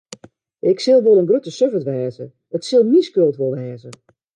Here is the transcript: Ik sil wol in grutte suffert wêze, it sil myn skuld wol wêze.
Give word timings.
Ik 0.71 0.77
sil 0.85 1.01
wol 1.05 1.19
in 1.21 1.29
grutte 1.29 1.51
suffert 1.57 1.87
wêze, 1.89 2.25
it 2.55 2.63
sil 2.69 2.83
myn 2.85 3.05
skuld 3.09 3.35
wol 3.39 3.53
wêze. 3.57 3.89